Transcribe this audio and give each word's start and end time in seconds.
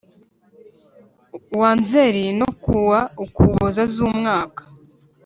Wa 1.59 1.71
nzeli 1.79 2.25
no 2.39 2.49
ku 2.61 2.73
wa 2.89 3.01
ukuboza 3.23 3.83
z 3.93 3.95
umwaka 4.07 4.61